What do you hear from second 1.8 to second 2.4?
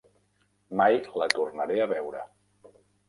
a veure.